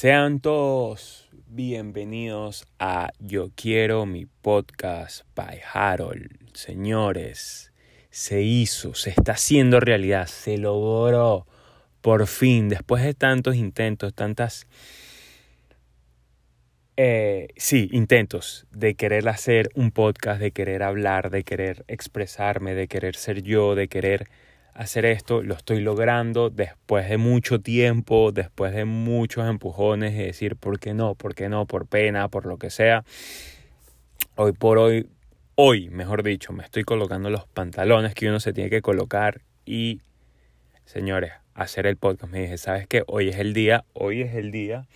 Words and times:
Sean 0.00 0.40
todos 0.40 1.28
bienvenidos 1.46 2.66
a 2.78 3.10
Yo 3.18 3.50
Quiero 3.54 4.06
mi 4.06 4.24
podcast 4.24 5.26
by 5.34 5.60
Harold. 5.74 6.30
Señores, 6.54 7.70
se 8.08 8.40
hizo, 8.40 8.94
se 8.94 9.10
está 9.10 9.32
haciendo 9.32 9.78
realidad, 9.78 10.26
se 10.26 10.56
logró 10.56 11.46
por 12.00 12.26
fin, 12.26 12.70
después 12.70 13.04
de 13.04 13.12
tantos 13.12 13.56
intentos, 13.56 14.14
tantas... 14.14 14.66
Eh, 16.96 17.48
sí, 17.58 17.90
intentos 17.92 18.66
de 18.70 18.94
querer 18.94 19.28
hacer 19.28 19.68
un 19.74 19.90
podcast, 19.90 20.40
de 20.40 20.52
querer 20.52 20.82
hablar, 20.82 21.28
de 21.28 21.44
querer 21.44 21.84
expresarme, 21.88 22.74
de 22.74 22.88
querer 22.88 23.16
ser 23.16 23.42
yo, 23.42 23.74
de 23.74 23.88
querer 23.88 24.28
hacer 24.74 25.04
esto, 25.04 25.42
lo 25.42 25.54
estoy 25.54 25.80
logrando 25.80 26.50
después 26.50 27.08
de 27.08 27.16
mucho 27.16 27.60
tiempo, 27.60 28.32
después 28.32 28.74
de 28.74 28.84
muchos 28.84 29.48
empujones 29.48 30.14
y 30.14 30.18
decir, 30.18 30.56
¿por 30.56 30.78
qué 30.78 30.94
no? 30.94 31.14
¿Por 31.14 31.34
qué 31.34 31.48
no? 31.48 31.66
Por 31.66 31.86
pena, 31.86 32.28
por 32.28 32.46
lo 32.46 32.58
que 32.58 32.70
sea. 32.70 33.04
Hoy 34.36 34.52
por 34.52 34.78
hoy, 34.78 35.08
hoy, 35.54 35.90
mejor 35.90 36.22
dicho, 36.22 36.52
me 36.52 36.64
estoy 36.64 36.84
colocando 36.84 37.30
los 37.30 37.46
pantalones 37.46 38.14
que 38.14 38.28
uno 38.28 38.40
se 38.40 38.52
tiene 38.52 38.70
que 38.70 38.80
colocar 38.80 39.42
y, 39.66 40.00
señores, 40.84 41.32
hacer 41.54 41.86
el 41.86 41.96
podcast. 41.96 42.32
Me 42.32 42.42
dije, 42.42 42.58
¿sabes 42.58 42.86
qué? 42.86 43.02
Hoy 43.06 43.28
es 43.28 43.38
el 43.38 43.52
día, 43.52 43.84
hoy 43.92 44.22
es 44.22 44.34
el 44.34 44.50
día. 44.50 44.86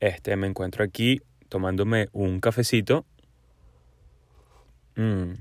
Este, 0.00 0.36
me 0.36 0.46
encuentro 0.46 0.84
aquí 0.84 1.20
tomándome 1.48 2.08
un 2.12 2.40
cafecito. 2.40 3.04
Mm, 4.96 5.34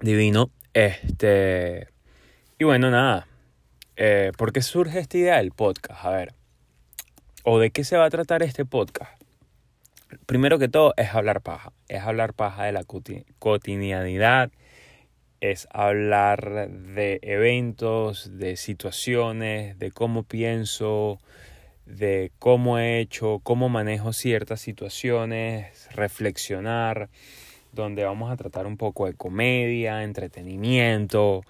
divino. 0.00 0.50
Este 0.74 1.88
y 2.58 2.64
bueno, 2.64 2.90
nada. 2.90 3.26
Eh, 3.96 4.32
¿Por 4.36 4.52
qué 4.52 4.62
surge 4.62 4.98
esta 4.98 5.18
idea 5.18 5.36
del 5.36 5.52
podcast? 5.52 6.04
A 6.04 6.10
ver. 6.10 6.34
¿O 7.44 7.58
de 7.58 7.70
qué 7.70 7.84
se 7.84 7.96
va 7.96 8.06
a 8.06 8.10
tratar 8.10 8.42
este 8.42 8.64
podcast? 8.64 9.20
Primero 10.26 10.58
que 10.58 10.68
todo 10.68 10.94
es 10.96 11.14
hablar 11.14 11.42
paja. 11.42 11.72
Es 11.88 12.02
hablar 12.02 12.32
paja 12.32 12.64
de 12.64 12.72
la 12.72 12.84
cotidianidad. 13.38 14.50
Es 15.40 15.68
hablar 15.70 16.70
de 16.70 17.18
eventos, 17.22 18.38
de 18.38 18.56
situaciones, 18.56 19.78
de 19.78 19.90
cómo 19.90 20.22
pienso, 20.22 21.18
de 21.84 22.32
cómo 22.38 22.78
he 22.78 23.00
hecho, 23.00 23.40
cómo 23.42 23.68
manejo 23.68 24.12
ciertas 24.12 24.60
situaciones, 24.62 25.88
reflexionar, 25.92 27.10
donde 27.72 28.04
vamos 28.04 28.32
a 28.32 28.36
tratar 28.36 28.66
un 28.66 28.78
poco 28.78 29.06
de 29.06 29.14
comedia, 29.14 30.02
entretenimiento, 30.02 31.42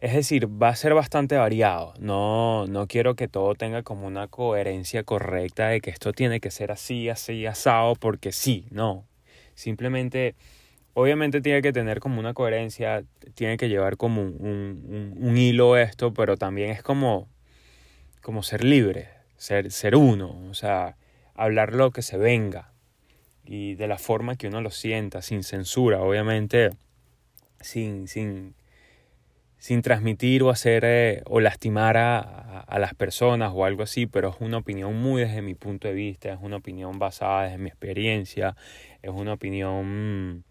es 0.00 0.14
decir, 0.14 0.46
va 0.46 0.68
a 0.68 0.76
ser 0.76 0.94
bastante 0.94 1.36
variado. 1.36 1.94
No, 1.98 2.66
no 2.66 2.86
quiero 2.86 3.16
que 3.16 3.28
todo 3.28 3.54
tenga 3.54 3.82
como 3.82 4.06
una 4.06 4.28
coherencia 4.28 5.04
correcta 5.04 5.68
de 5.68 5.80
que 5.80 5.90
esto 5.90 6.12
tiene 6.12 6.40
que 6.40 6.50
ser 6.50 6.70
así, 6.70 7.08
así, 7.08 7.46
asado, 7.46 7.94
porque 7.94 8.32
sí, 8.32 8.66
no. 8.70 9.06
Simplemente, 9.54 10.34
obviamente 10.94 11.40
tiene 11.40 11.62
que 11.62 11.72
tener 11.72 12.00
como 12.00 12.20
una 12.20 12.34
coherencia, 12.34 13.04
tiene 13.34 13.56
que 13.56 13.68
llevar 13.68 13.96
como 13.96 14.22
un, 14.22 15.14
un, 15.18 15.38
hilo 15.38 15.76
esto, 15.78 16.12
pero 16.12 16.36
también 16.36 16.70
es 16.70 16.82
como, 16.82 17.28
como 18.22 18.42
ser 18.42 18.64
libre, 18.64 19.08
ser, 19.36 19.70
ser 19.72 19.96
uno, 19.96 20.46
o 20.50 20.54
sea, 20.54 20.96
hablar 21.34 21.72
lo 21.74 21.90
que 21.90 22.02
se 22.02 22.18
venga 22.18 22.72
y 23.46 23.76
de 23.76 23.88
la 23.88 23.98
forma 23.98 24.36
que 24.36 24.48
uno 24.48 24.60
lo 24.60 24.70
sienta, 24.70 25.22
sin 25.22 25.42
censura, 25.42 26.00
obviamente, 26.00 26.70
sin, 27.60 28.08
sin 28.08 28.54
sin 29.58 29.82
transmitir 29.82 30.42
o 30.42 30.50
hacer 30.50 30.84
eh, 30.84 31.22
o 31.26 31.40
lastimar 31.40 31.96
a, 31.96 32.20
a, 32.60 32.78
las 32.78 32.94
personas 32.94 33.52
o 33.54 33.64
algo 33.64 33.82
así, 33.82 34.06
pero 34.06 34.30
es 34.30 34.36
una 34.40 34.58
opinión 34.58 35.00
muy 35.00 35.22
desde 35.22 35.42
mi 35.42 35.54
punto 35.54 35.88
de 35.88 35.94
vista, 35.94 36.32
es 36.32 36.38
una 36.40 36.56
opinión 36.56 36.98
basada 36.98 37.44
desde 37.44 37.58
mi 37.58 37.68
experiencia, 37.68 38.56
es 39.02 39.10
una 39.10 39.32
opinión 39.32 40.44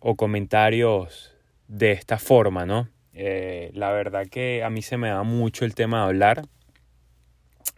o 0.00 0.16
comentarios 0.16 1.34
de 1.68 1.92
esta 1.92 2.18
forma, 2.18 2.66
¿no? 2.66 2.88
Eh, 3.12 3.70
la 3.74 3.90
verdad 3.92 4.26
que 4.26 4.62
a 4.62 4.70
mí 4.70 4.82
se 4.82 4.98
me 4.98 5.08
da 5.08 5.22
mucho 5.22 5.64
el 5.64 5.74
tema 5.74 6.02
de 6.02 6.04
hablar. 6.04 6.42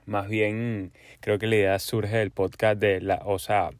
Más 0.04 0.28
bien 0.28 0.92
creo 1.20 1.38
que 1.38 1.46
la 1.46 1.56
idea 1.56 1.78
surge 1.78 2.16
del 2.16 2.30
podcast 2.30 2.80
de 2.80 3.00
la, 3.00 3.22
o 3.24 3.38
sea, 3.38 3.70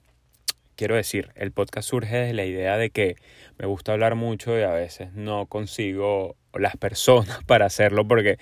quiero 0.79 0.95
decir, 0.95 1.33
el 1.35 1.51
podcast 1.51 1.89
surge 1.89 2.17
de 2.17 2.33
la 2.33 2.45
idea 2.45 2.77
de 2.77 2.91
que 2.91 3.17
me 3.59 3.67
gusta 3.67 3.93
hablar 3.93 4.15
mucho 4.15 4.57
y 4.57 4.63
a 4.63 4.71
veces 4.71 5.13
no 5.13 5.47
consigo 5.47 6.37
las 6.55 6.77
personas 6.77 7.43
para 7.47 7.67
hacerlo 7.67 8.07
porque 8.07 8.39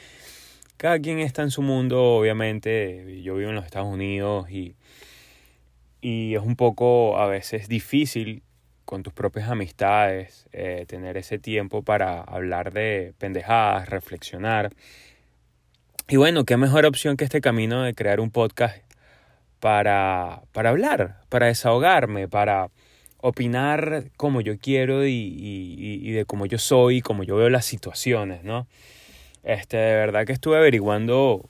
cada 0.77 0.99
quien 0.99 1.19
está 1.19 1.43
en 1.43 1.51
su 1.51 1.63
mundo, 1.63 2.03
obviamente. 2.19 3.23
Yo 3.23 3.37
vivo 3.37 3.49
en 3.49 3.57
los 3.57 3.65
Estados 3.65 3.89
Unidos 3.89 4.51
y, 4.51 4.77
y 6.03 6.35
es 6.35 6.43
un 6.43 6.57
poco 6.57 7.17
a 7.19 7.27
veces 7.27 7.69
difícil 7.69 8.43
con 8.85 9.03
tus 9.03 9.15
propias 9.15 9.49
amistades 9.49 10.47
eh, 10.53 10.85
tener 10.87 11.17
ese 11.17 11.39
tiempo 11.39 11.83
para 11.83 12.21
hablar 12.21 12.71
de 12.75 13.15
pendejadas, 13.17 13.89
reflexionar. 13.89 14.75
Y 16.07 16.17
bueno, 16.17 16.45
qué 16.45 16.59
mejor 16.59 16.85
opción 16.85 17.17
que 17.17 17.25
este 17.25 17.41
camino 17.41 17.83
de 17.83 17.95
crear 17.95 18.21
un 18.21 18.31
podcast 18.31 18.86
para, 19.61 20.43
para 20.53 20.71
hablar, 20.71 21.21
para 21.29 21.47
desahogarme, 21.47 22.29
para 22.29 22.71
opinar 23.19 24.11
como 24.17 24.41
yo 24.41 24.59
quiero 24.59 25.07
y, 25.07 25.13
y, 25.13 26.11
de 26.13 26.25
cómo 26.25 26.47
yo 26.47 26.59
soy, 26.59 27.01
como 27.01 27.25
yo 27.25 27.37
veo 27.37 27.49
las 27.49 27.65
situaciones, 27.65 28.45
¿no? 28.45 28.69
Este, 29.43 29.77
de 29.77 29.95
verdad 29.97 30.27
que 30.27 30.33
estuve 30.33 30.57
averiguando 30.57 31.49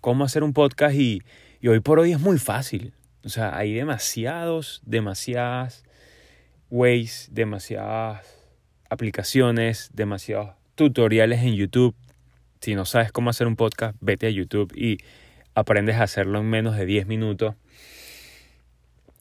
cómo 0.00 0.24
hacer 0.24 0.42
un 0.42 0.52
podcast 0.52 0.94
y, 0.94 1.22
y 1.60 1.68
hoy 1.68 1.80
por 1.80 1.98
hoy 1.98 2.12
es 2.12 2.20
muy 2.20 2.38
fácil. 2.38 2.92
O 3.24 3.28
sea, 3.28 3.56
hay 3.56 3.74
demasiados, 3.74 4.82
demasiadas 4.84 5.84
ways, 6.70 7.28
demasiadas 7.30 8.26
aplicaciones, 8.90 9.90
demasiados 9.92 10.54
tutoriales 10.74 11.42
en 11.42 11.54
YouTube. 11.54 11.94
Si 12.60 12.74
no 12.74 12.84
sabes 12.84 13.12
cómo 13.12 13.30
hacer 13.30 13.46
un 13.46 13.56
podcast, 13.56 13.96
vete 14.00 14.26
a 14.26 14.30
YouTube 14.30 14.72
y 14.76 14.98
aprendes 15.58 15.96
a 15.96 16.04
hacerlo 16.04 16.38
en 16.40 16.46
menos 16.46 16.76
de 16.76 16.86
10 16.86 17.06
minutos. 17.06 17.54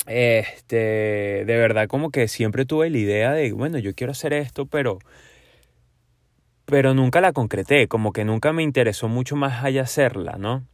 Este, 0.05 1.43
de 1.45 1.57
verdad 1.57 1.87
como 1.87 2.11
que 2.11 2.27
siempre 2.27 2.65
tuve 2.65 2.89
la 2.89 2.97
idea 2.97 3.31
de, 3.33 3.51
bueno, 3.51 3.77
yo 3.77 3.93
quiero 3.93 4.11
hacer 4.11 4.33
esto, 4.33 4.65
pero 4.65 4.99
pero 6.65 6.93
nunca 6.93 7.21
la 7.21 7.31
concreté, 7.31 7.87
como 7.87 8.11
que 8.11 8.25
nunca 8.25 8.51
me 8.51 8.61
interesó 8.61 9.07
mucho 9.07 9.37
más 9.37 9.63
allá 9.63 9.83
hacerla, 9.83 10.35
¿no? 10.37 10.65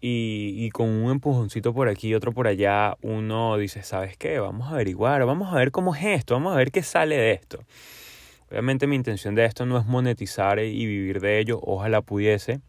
Y, 0.00 0.54
y, 0.56 0.70
con 0.70 0.88
un 0.88 1.10
empujoncito 1.12 1.72
por 1.72 1.88
aquí 1.88 2.08
y 2.08 2.14
otro 2.14 2.32
por 2.32 2.48
allá, 2.48 2.96
uno 3.02 3.56
dice, 3.56 3.82
¿sabes 3.84 4.16
qué? 4.16 4.40
Vamos 4.40 4.68
a 4.68 4.74
averiguar, 4.74 5.24
vamos 5.26 5.52
a 5.52 5.56
ver 5.56 5.70
cómo 5.70 5.94
es 5.94 6.04
esto, 6.04 6.34
vamos 6.34 6.54
a 6.54 6.56
ver 6.56 6.72
qué 6.72 6.82
sale 6.82 7.16
de 7.16 7.32
esto. 7.32 7.60
Obviamente 8.50 8.88
mi 8.88 8.96
intención 8.96 9.36
de 9.36 9.44
esto 9.44 9.66
no 9.66 9.78
es 9.78 9.86
monetizar 9.86 10.58
y 10.58 10.86
vivir 10.86 11.20
de 11.20 11.38
ello, 11.38 11.60
ojalá 11.62 12.02
pudiese. 12.02 12.60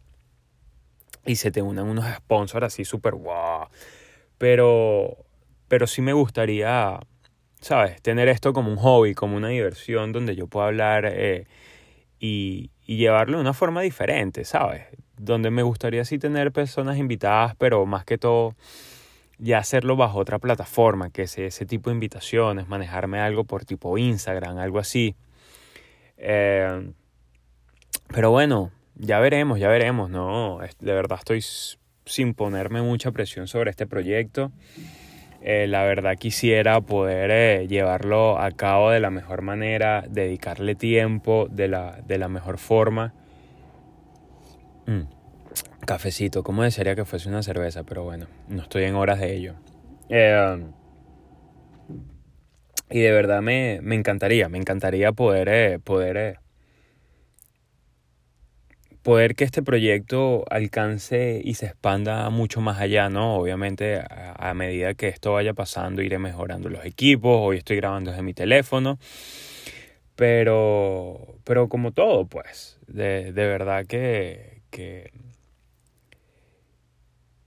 Y 1.24 1.36
se 1.36 1.50
te 1.50 1.62
unan 1.62 1.86
unos 1.86 2.06
sponsors 2.16 2.66
así 2.66 2.84
súper 2.84 3.14
guau. 3.14 3.68
Pero 4.38 5.16
pero 5.72 5.86
sí 5.86 6.02
me 6.02 6.12
gustaría, 6.12 7.00
¿sabes? 7.62 8.02
Tener 8.02 8.28
esto 8.28 8.52
como 8.52 8.70
un 8.70 8.76
hobby, 8.76 9.14
como 9.14 9.38
una 9.38 9.48
diversión 9.48 10.12
donde 10.12 10.36
yo 10.36 10.46
pueda 10.46 10.66
hablar 10.66 11.06
eh, 11.06 11.46
y, 12.20 12.70
y, 12.86 12.98
llevarlo 12.98 13.38
de 13.38 13.40
una 13.40 13.54
forma 13.54 13.80
diferente, 13.80 14.44
¿sabes? 14.44 14.82
Donde 15.16 15.50
me 15.50 15.62
gustaría 15.62 16.04
sí 16.04 16.18
tener 16.18 16.52
personas 16.52 16.98
invitadas, 16.98 17.54
pero 17.56 17.86
más 17.86 18.04
que 18.04 18.18
todo 18.18 18.54
ya 19.38 19.56
hacerlo 19.56 19.96
bajo 19.96 20.18
otra 20.18 20.38
plataforma, 20.38 21.08
que 21.08 21.26
sea 21.26 21.46
ese 21.46 21.64
tipo 21.64 21.88
de 21.88 21.94
invitaciones, 21.94 22.68
manejarme 22.68 23.18
algo 23.18 23.44
por 23.44 23.64
tipo 23.64 23.96
Instagram, 23.96 24.58
algo 24.58 24.78
así. 24.78 25.16
Eh, 26.18 26.92
pero 28.08 28.30
bueno, 28.30 28.70
ya 28.96 29.18
veremos, 29.20 29.58
ya 29.58 29.68
veremos, 29.68 30.10
¿no? 30.10 30.58
De 30.80 30.92
verdad 30.92 31.18
estoy 31.18 31.42
sin 32.04 32.34
ponerme 32.34 32.82
mucha 32.82 33.10
presión 33.12 33.48
sobre 33.48 33.70
este 33.70 33.86
proyecto. 33.86 34.52
Eh, 35.44 35.66
la 35.66 35.82
verdad 35.82 36.16
quisiera 36.16 36.80
poder 36.80 37.30
eh, 37.32 37.66
llevarlo 37.66 38.38
a 38.38 38.52
cabo 38.52 38.90
de 38.90 39.00
la 39.00 39.10
mejor 39.10 39.42
manera, 39.42 40.04
dedicarle 40.08 40.76
tiempo 40.76 41.48
de 41.50 41.66
la, 41.66 42.00
de 42.06 42.18
la 42.18 42.28
mejor 42.28 42.58
forma. 42.58 43.12
Mm. 44.86 45.02
Cafecito, 45.84 46.44
¿cómo 46.44 46.62
desearía 46.62 46.94
que 46.94 47.04
fuese 47.04 47.28
una 47.28 47.42
cerveza? 47.42 47.82
Pero 47.82 48.04
bueno, 48.04 48.26
no 48.48 48.62
estoy 48.62 48.84
en 48.84 48.94
horas 48.94 49.18
de 49.18 49.34
ello. 49.34 49.54
Eh, 50.08 50.64
y 52.88 53.00
de 53.00 53.10
verdad 53.10 53.42
me, 53.42 53.80
me, 53.82 53.96
encantaría, 53.96 54.48
me 54.48 54.58
encantaría 54.58 55.10
poder, 55.10 55.80
poder 55.80 56.38
poder 59.02 59.34
que 59.34 59.44
este 59.44 59.62
proyecto 59.62 60.44
alcance 60.50 61.40
y 61.44 61.54
se 61.54 61.66
expanda 61.66 62.28
mucho 62.30 62.60
más 62.60 62.80
allá, 62.80 63.08
¿no? 63.08 63.36
Obviamente 63.36 64.02
a, 64.08 64.54
medida 64.54 64.94
que 64.94 65.08
esto 65.08 65.32
vaya 65.32 65.54
pasando 65.54 66.02
iré 66.02 66.18
mejorando 66.18 66.68
los 66.68 66.84
equipos, 66.84 67.38
hoy 67.40 67.58
estoy 67.58 67.76
grabando 67.76 68.10
desde 68.10 68.22
mi 68.22 68.34
teléfono, 68.34 68.98
pero, 70.14 71.36
pero 71.44 71.68
como 71.68 71.92
todo, 71.92 72.26
pues, 72.26 72.78
de, 72.86 73.32
de 73.32 73.46
verdad 73.46 73.86
que, 73.86 74.62
que, 74.70 75.12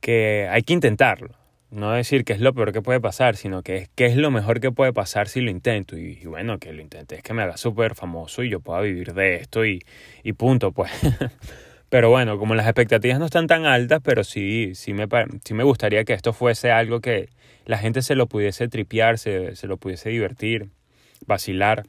que 0.01 0.47
hay 0.49 0.63
que 0.63 0.73
intentarlo. 0.73 1.44
No 1.71 1.91
decir 1.91 2.23
que 2.23 2.33
es 2.33 2.39
lo 2.39 2.53
peor 2.53 2.71
que 2.71 2.81
puede 2.81 3.01
pasar, 3.01 3.35
sino 3.35 3.63
que 3.63 3.77
es 3.77 3.89
que 3.89 4.05
es 4.05 4.15
lo 4.15 4.31
mejor 4.31 4.59
que 4.59 4.71
puede 4.71 4.93
pasar 4.93 5.27
si 5.27 5.41
lo 5.41 5.51
intento. 5.51 5.97
Y, 5.97 6.25
bueno, 6.25 6.57
que 6.59 6.71
lo 6.73 6.81
intente 6.81 7.15
es 7.15 7.23
que 7.23 7.33
me 7.33 7.41
haga 7.41 7.57
súper 7.57 7.95
famoso 7.95 8.43
y 8.43 8.49
yo 8.49 8.59
pueda 8.59 8.81
vivir 8.81 9.13
de 9.13 9.35
esto 9.35 9.65
y, 9.65 9.83
y 10.23 10.33
punto, 10.33 10.71
pues. 10.71 10.91
pero 11.89 12.09
bueno, 12.09 12.37
como 12.37 12.55
las 12.55 12.65
expectativas 12.67 13.19
no 13.19 13.25
están 13.25 13.47
tan 13.47 13.65
altas, 13.65 14.01
pero 14.03 14.23
sí, 14.23 14.73
sí 14.75 14.93
me, 14.93 15.07
sí 15.43 15.53
me 15.53 15.63
gustaría 15.63 16.03
que 16.05 16.13
esto 16.13 16.33
fuese 16.33 16.71
algo 16.71 17.01
que 17.01 17.29
la 17.65 17.77
gente 17.77 18.01
se 18.01 18.15
lo 18.15 18.27
pudiese 18.27 18.67
tripear, 18.67 19.17
se, 19.17 19.55
se 19.55 19.67
lo 19.67 19.77
pudiese 19.77 20.09
divertir, 20.09 20.69
vacilar. 21.25 21.87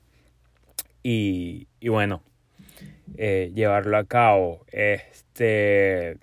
Y, 1.02 1.68
y 1.80 1.88
bueno, 1.88 2.22
eh, 3.16 3.52
llevarlo 3.54 3.96
a 3.96 4.04
cabo. 4.04 4.64
Este. 4.72 6.18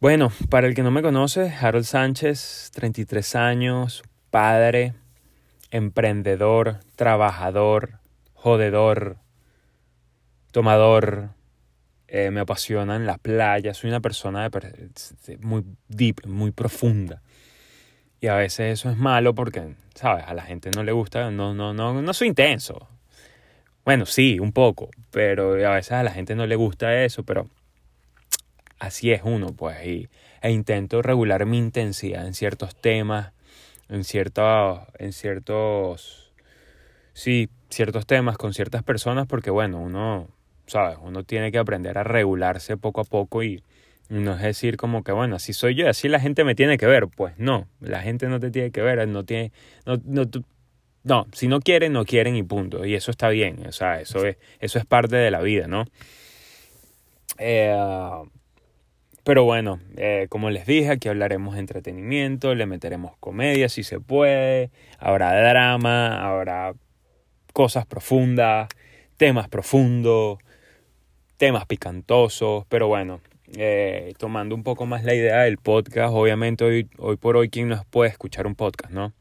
Bueno, 0.00 0.32
para 0.50 0.66
el 0.66 0.74
que 0.74 0.82
no 0.82 0.90
me 0.90 1.02
conoce, 1.02 1.50
Harold 1.50 1.84
Sánchez, 1.84 2.70
33 2.74 3.36
años, 3.36 4.02
padre, 4.30 4.92
emprendedor, 5.70 6.80
trabajador, 6.96 8.00
jodedor, 8.34 9.16
tomador. 10.50 11.30
Eh, 12.06 12.30
me 12.30 12.40
apasiona 12.40 12.96
en 12.96 13.06
la 13.06 13.18
playa, 13.18 13.72
soy 13.72 13.90
una 13.90 14.00
persona 14.00 14.50
muy 15.40 15.64
deep, 15.88 16.26
muy 16.26 16.50
profunda. 16.50 17.22
Y 18.20 18.26
a 18.26 18.34
veces 18.36 18.80
eso 18.80 18.90
es 18.90 18.96
malo 18.96 19.34
porque, 19.34 19.74
¿sabes? 19.94 20.24
A 20.26 20.34
la 20.34 20.42
gente 20.42 20.70
no 20.74 20.82
le 20.82 20.92
gusta, 20.92 21.30
no, 21.30 21.54
no, 21.54 21.72
no, 21.72 22.02
no 22.02 22.12
soy 22.12 22.28
intenso. 22.28 22.88
Bueno, 23.84 24.06
sí, 24.06 24.38
un 24.38 24.52
poco, 24.52 24.90
pero 25.10 25.52
a 25.66 25.74
veces 25.74 25.92
a 25.92 26.02
la 26.02 26.10
gente 26.10 26.34
no 26.34 26.46
le 26.46 26.56
gusta 26.56 27.04
eso, 27.04 27.22
pero 27.22 27.48
así 28.78 29.12
es 29.12 29.22
uno, 29.24 29.48
pues, 29.48 29.84
y, 29.86 30.08
e 30.42 30.50
intento 30.50 31.02
regular 31.02 31.46
mi 31.46 31.58
intensidad 31.58 32.26
en 32.26 32.34
ciertos 32.34 32.76
temas, 32.76 33.32
en 33.88 34.04
ciertos, 34.04 34.80
en 34.98 35.12
ciertos, 35.12 36.32
sí, 37.12 37.48
ciertos 37.70 38.06
temas 38.06 38.36
con 38.36 38.54
ciertas 38.54 38.82
personas, 38.82 39.26
porque 39.26 39.50
bueno, 39.50 39.80
uno, 39.80 40.28
sabes, 40.66 40.98
uno 41.02 41.24
tiene 41.24 41.52
que 41.52 41.58
aprender 41.58 41.98
a 41.98 42.04
regularse 42.04 42.76
poco 42.76 43.00
a 43.00 43.04
poco 43.04 43.42
y 43.42 43.62
no 44.08 44.34
es 44.34 44.42
decir 44.42 44.76
como 44.76 45.02
que, 45.02 45.12
bueno, 45.12 45.36
así 45.36 45.52
soy 45.52 45.74
yo, 45.74 45.88
así 45.88 46.08
la 46.08 46.20
gente 46.20 46.44
me 46.44 46.54
tiene 46.54 46.76
que 46.78 46.86
ver, 46.86 47.08
pues 47.08 47.34
no, 47.38 47.66
la 47.80 48.02
gente 48.02 48.28
no 48.28 48.38
te 48.38 48.50
tiene 48.50 48.70
que 48.70 48.82
ver, 48.82 49.06
no 49.08 49.24
tiene, 49.24 49.52
no, 49.86 49.98
no, 50.04 50.24
no, 51.04 51.26
si 51.32 51.48
no 51.48 51.60
quieren, 51.60 51.92
no 51.92 52.04
quieren 52.04 52.34
y 52.34 52.42
punto. 52.42 52.84
Y 52.84 52.94
eso 52.94 53.10
está 53.10 53.28
bien. 53.28 53.66
O 53.66 53.72
sea, 53.72 54.00
eso 54.00 54.26
es, 54.26 54.38
eso 54.58 54.78
es 54.78 54.86
parte 54.86 55.16
de 55.16 55.30
la 55.30 55.42
vida, 55.42 55.68
¿no? 55.68 55.84
Eh, 57.38 57.76
pero 59.24 59.44
bueno, 59.44 59.80
eh, 59.96 60.26
como 60.28 60.50
les 60.50 60.66
dije, 60.66 60.90
aquí 60.90 61.08
hablaremos 61.08 61.54
de 61.54 61.60
entretenimiento, 61.60 62.54
le 62.54 62.66
meteremos 62.66 63.16
comedia 63.18 63.68
si 63.68 63.82
se 63.82 64.00
puede, 64.00 64.70
habrá 64.98 65.34
drama, 65.36 66.24
habrá 66.24 66.74
cosas 67.52 67.86
profundas, 67.86 68.68
temas 69.16 69.48
profundos, 69.48 70.38
temas 71.38 71.66
picantosos, 71.66 72.64
pero 72.68 72.86
bueno, 72.88 73.20
eh, 73.56 74.14
tomando 74.18 74.54
un 74.54 74.62
poco 74.62 74.86
más 74.86 75.04
la 75.04 75.14
idea 75.14 75.40
del 75.42 75.58
podcast, 75.58 76.12
obviamente 76.14 76.64
hoy, 76.64 76.88
hoy 76.98 77.16
por 77.16 77.36
hoy, 77.36 77.48
¿quién 77.48 77.68
nos 77.68 77.84
puede 77.84 78.10
escuchar 78.10 78.46
un 78.46 78.54
podcast, 78.54 78.92
no? 78.92 79.12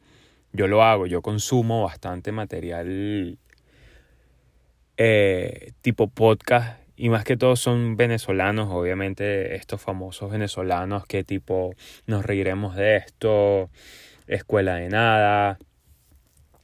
yo 0.53 0.67
lo 0.67 0.83
hago, 0.83 1.07
yo 1.07 1.21
consumo 1.21 1.83
bastante 1.83 2.31
material 2.31 3.37
eh, 4.97 5.71
tipo 5.81 6.07
podcast 6.07 6.82
y 7.03 7.09
más 7.09 7.25
que 7.25 7.35
todo 7.35 7.57
son 7.57 7.97
venezolanos, 7.97 8.69
obviamente 8.71 9.55
estos 9.55 9.81
famosos 9.81 10.31
venezolanos 10.31 11.05
que 11.05 11.25
tipo 11.25 11.75
nos 12.07 12.25
reiremos 12.25 12.77
de 12.77 12.95
esto, 12.95 13.69
Escuela 14.25 14.75
de 14.75 14.87
Nada, 14.87 15.59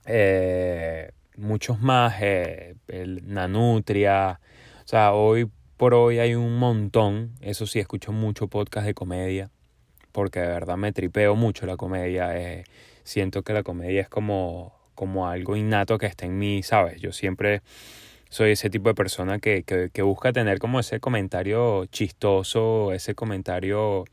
eh, 0.05 1.11
muchos 1.35 1.81
más, 1.81 2.21
eh, 2.21 2.75
el 2.87 3.27
Nanutria, 3.27 4.39
o 4.85 4.87
sea, 4.87 5.11
hoy 5.11 5.51
por 5.75 5.93
hoy 5.93 6.19
hay 6.19 6.35
un 6.35 6.57
montón, 6.57 7.33
eso 7.41 7.67
sí, 7.67 7.79
escucho 7.79 8.13
mucho 8.13 8.47
podcast 8.47 8.87
de 8.87 8.93
comedia, 8.93 9.51
porque 10.13 10.39
de 10.39 10.47
verdad 10.47 10.77
me 10.77 10.93
tripeo 10.93 11.35
mucho 11.35 11.65
la 11.65 11.75
comedia 11.75 12.63
siento 13.03 13.43
que 13.43 13.51
la 13.51 13.63
comedia 13.63 13.99
es 13.99 14.07
como, 14.07 14.73
como 14.95 15.27
algo 15.27 15.57
innato 15.57 15.97
que 15.97 16.05
está 16.05 16.27
en 16.27 16.39
mí, 16.39 16.63
¿sabes? 16.63 17.01
Yo 17.01 17.11
siempre 17.11 17.61
soy 18.29 18.51
ese 18.51 18.69
tipo 18.69 18.89
de 18.89 18.95
persona 18.95 19.39
que, 19.39 19.63
que, 19.63 20.01
busca 20.03 20.31
tener 20.31 20.59
como 20.59 20.79
ese 20.79 20.99
comentario 20.99 21.85
chistoso, 21.87 22.93
ese 22.93 23.15
comentario 23.15 24.05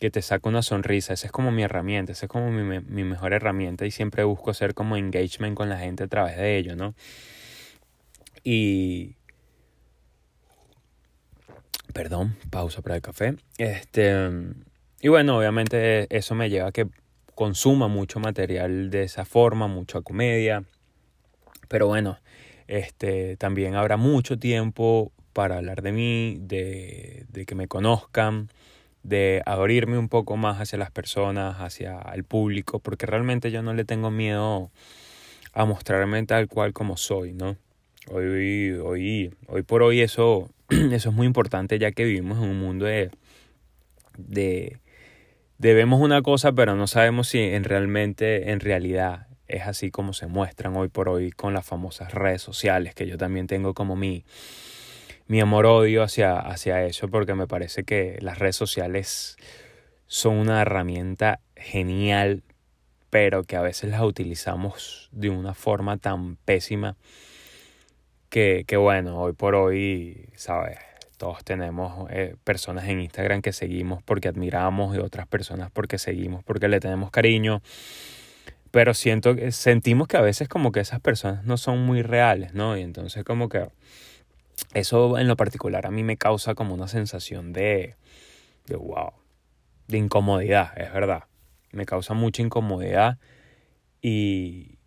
que 0.00 0.10
te 0.10 0.22
saca 0.22 0.48
una 0.48 0.62
sonrisa. 0.62 1.12
Esa 1.12 1.26
es 1.26 1.32
como 1.32 1.52
mi 1.52 1.62
herramienta, 1.62 2.12
esa 2.12 2.26
es 2.26 2.30
como 2.30 2.50
mi, 2.50 2.80
mi, 2.80 3.04
mejor 3.04 3.34
herramienta 3.34 3.84
y 3.84 3.90
siempre 3.90 4.24
busco 4.24 4.50
hacer 4.50 4.72
como 4.74 4.96
engagement 4.96 5.56
con 5.56 5.68
la 5.68 5.78
gente 5.78 6.04
a 6.04 6.08
través 6.08 6.36
de 6.36 6.56
ello, 6.56 6.74
¿no? 6.74 6.94
Y... 8.42 9.16
Perdón, 11.92 12.36
pausa 12.50 12.80
para 12.80 12.96
el 12.96 13.02
café. 13.02 13.36
Este... 13.58 14.30
Y 15.02 15.08
bueno, 15.08 15.36
obviamente 15.38 16.06
eso 16.14 16.34
me 16.34 16.48
lleva 16.48 16.68
a 16.68 16.72
que 16.72 16.88
consuma 17.34 17.88
mucho 17.88 18.20
material 18.20 18.90
de 18.90 19.02
esa 19.02 19.24
forma, 19.24 19.66
mucha 19.66 20.00
comedia. 20.00 20.64
Pero 21.68 21.86
bueno, 21.86 22.18
este, 22.70 23.36
también 23.36 23.74
habrá 23.74 23.96
mucho 23.96 24.38
tiempo 24.38 25.10
para 25.32 25.56
hablar 25.56 25.82
de 25.82 25.90
mí, 25.90 26.38
de, 26.40 27.24
de 27.28 27.44
que 27.44 27.56
me 27.56 27.66
conozcan, 27.66 28.48
de 29.02 29.42
abrirme 29.44 29.98
un 29.98 30.08
poco 30.08 30.36
más 30.36 30.60
hacia 30.60 30.78
las 30.78 30.92
personas, 30.92 31.56
hacia 31.58 31.98
el 32.14 32.22
público, 32.22 32.78
porque 32.78 33.06
realmente 33.06 33.50
yo 33.50 33.62
no 33.62 33.74
le 33.74 33.84
tengo 33.84 34.12
miedo 34.12 34.70
a 35.52 35.64
mostrarme 35.64 36.24
tal 36.26 36.46
cual 36.46 36.72
como 36.72 36.96
soy, 36.96 37.32
¿no? 37.32 37.56
Hoy, 38.08 38.70
hoy, 38.72 39.34
hoy 39.48 39.62
por 39.62 39.82
hoy 39.82 40.00
eso, 40.00 40.48
eso 40.68 41.08
es 41.08 41.14
muy 41.14 41.26
importante 41.26 41.76
ya 41.78 41.90
que 41.90 42.04
vivimos 42.04 42.38
en 42.38 42.50
un 42.50 42.60
mundo 42.60 42.84
de, 42.84 43.10
de, 44.16 44.78
debemos 45.58 46.00
una 46.00 46.22
cosa, 46.22 46.52
pero 46.52 46.76
no 46.76 46.86
sabemos 46.86 47.28
si 47.28 47.40
en 47.40 47.64
realmente, 47.64 48.52
en 48.52 48.60
realidad, 48.60 49.26
es 49.50 49.66
así 49.66 49.90
como 49.90 50.12
se 50.12 50.26
muestran 50.26 50.76
hoy 50.76 50.88
por 50.88 51.08
hoy 51.08 51.30
con 51.30 51.54
las 51.54 51.66
famosas 51.66 52.12
redes 52.12 52.42
sociales, 52.42 52.94
que 52.94 53.06
yo 53.06 53.18
también 53.18 53.46
tengo 53.46 53.74
como 53.74 53.96
mi, 53.96 54.24
mi 55.26 55.40
amor-odio 55.40 56.02
hacia, 56.02 56.38
hacia 56.38 56.84
eso, 56.84 57.08
porque 57.08 57.34
me 57.34 57.46
parece 57.46 57.84
que 57.84 58.18
las 58.20 58.38
redes 58.38 58.56
sociales 58.56 59.36
son 60.06 60.36
una 60.36 60.62
herramienta 60.62 61.40
genial, 61.56 62.42
pero 63.10 63.44
que 63.44 63.56
a 63.56 63.60
veces 63.60 63.90
las 63.90 64.02
utilizamos 64.02 65.08
de 65.12 65.30
una 65.30 65.54
forma 65.54 65.98
tan 65.98 66.36
pésima 66.36 66.96
que, 68.28 68.64
que 68.66 68.76
bueno, 68.76 69.20
hoy 69.20 69.32
por 69.32 69.54
hoy, 69.54 70.28
¿sabes? 70.36 70.78
Todos 71.16 71.44
tenemos 71.44 72.08
eh, 72.10 72.34
personas 72.44 72.88
en 72.88 73.00
Instagram 73.00 73.42
que 73.42 73.52
seguimos 73.52 74.02
porque 74.02 74.28
admiramos 74.28 74.96
y 74.96 75.00
otras 75.00 75.26
personas 75.26 75.70
porque 75.70 75.98
seguimos 75.98 76.42
porque 76.44 76.66
le 76.66 76.80
tenemos 76.80 77.10
cariño. 77.10 77.60
Pero 78.70 78.94
siento 78.94 79.34
que 79.34 79.52
sentimos 79.52 80.06
que 80.08 80.16
a 80.16 80.20
veces 80.20 80.48
como 80.48 80.72
que 80.72 80.80
esas 80.80 81.00
personas 81.00 81.44
no 81.44 81.56
son 81.56 81.84
muy 81.84 82.02
reales, 82.02 82.54
¿no? 82.54 82.76
Y 82.76 82.82
entonces 82.82 83.24
como 83.24 83.48
que 83.48 83.68
eso 84.74 85.18
en 85.18 85.26
lo 85.28 85.36
particular 85.36 85.86
a 85.86 85.90
mí 85.90 86.04
me 86.04 86.16
causa 86.16 86.54
como 86.54 86.74
una 86.74 86.86
sensación 86.86 87.52
de, 87.52 87.96
de 88.66 88.76
wow, 88.76 89.12
de 89.88 89.98
incomodidad, 89.98 90.72
es 90.76 90.92
verdad. 90.92 91.24
Me 91.72 91.86
causa 91.86 92.14
mucha 92.14 92.42
incomodidad 92.42 93.18
y, 94.02 94.78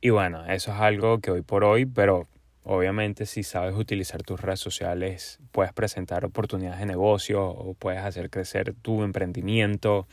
y 0.00 0.10
bueno, 0.10 0.46
eso 0.46 0.72
es 0.72 0.80
algo 0.80 1.20
que 1.20 1.30
hoy 1.30 1.42
por 1.42 1.64
hoy, 1.64 1.86
pero 1.86 2.28
Obviamente 2.66 3.26
si 3.26 3.42
sabes 3.42 3.76
utilizar 3.76 4.22
tus 4.22 4.40
redes 4.40 4.58
sociales 4.58 5.38
puedes 5.52 5.74
presentar 5.74 6.24
oportunidades 6.24 6.80
de 6.80 6.86
negocio 6.86 7.46
o 7.46 7.74
puedes 7.74 8.00
hacer 8.00 8.30
crecer 8.30 8.74
tu 8.80 9.02
emprendimiento, 9.02 10.08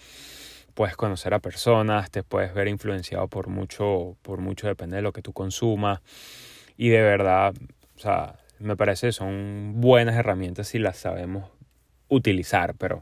puedes 0.74 0.96
conocer 0.96 1.34
a 1.34 1.40
personas, 1.40 2.12
te 2.12 2.24
puedes 2.24 2.54
ver 2.54 2.68
influenciado 2.68 3.28
por 3.28 3.48
mucho, 3.48 4.18
por 4.22 4.40
mucho 4.40 4.68
depende 4.68 4.98
de 4.98 5.02
lo 5.02 5.14
que 5.14 5.22
tú 5.22 5.34
consumas. 5.34 6.02
Y 6.78 6.90
de 6.90 7.02
verdad, 7.02 7.54
o 7.96 8.00
sea, 8.00 8.40
me 8.60 8.76
parece 8.76 9.08
que 9.08 9.14
son 9.14 9.74
buenas 9.76 10.16
herramientas 10.16 10.68
si 10.68 10.80
las 10.80 10.98
sabemos 10.98 11.50
utilizar, 12.08 12.76
pero 12.76 13.02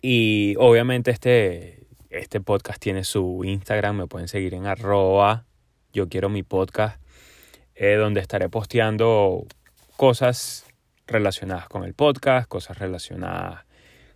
y 0.00 0.56
obviamente 0.58 1.12
este, 1.12 1.86
este 2.10 2.40
podcast 2.40 2.80
tiene 2.80 3.04
su 3.04 3.42
Instagram, 3.44 3.96
me 3.96 4.06
pueden 4.08 4.28
seguir 4.28 4.54
en 4.54 4.66
arroba 4.66 5.44
yo 5.92 6.08
quiero 6.08 6.28
mi 6.28 6.42
podcast 6.42 7.00
eh, 7.74 7.94
donde 7.94 8.20
estaré 8.20 8.48
posteando 8.48 9.46
cosas 9.96 10.66
relacionadas 11.06 11.68
con 11.68 11.84
el 11.84 11.94
podcast, 11.94 12.48
cosas 12.48 12.78
relacionadas 12.78 13.64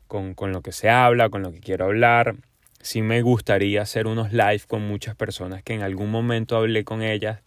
con, 0.06 0.34
con 0.34 0.52
lo 0.52 0.62
que 0.62 0.72
se 0.72 0.88
habla, 0.88 1.28
con 1.28 1.42
lo 1.42 1.52
que 1.52 1.60
quiero 1.60 1.86
hablar. 1.86 2.36
Sí 2.80 3.02
me 3.02 3.22
gustaría 3.22 3.82
hacer 3.82 4.06
unos 4.06 4.32
live 4.32 4.62
con 4.68 4.86
muchas 4.86 5.16
personas 5.16 5.62
que 5.62 5.75
en 5.75 5.82
algún 5.82 6.10
momento 6.10 6.56
hablé 6.56 6.84
con 6.84 7.02
ellas 7.02 7.40